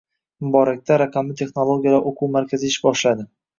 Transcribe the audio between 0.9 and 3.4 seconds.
raqamli texnologiyalar o‘quv markazi ish boshladi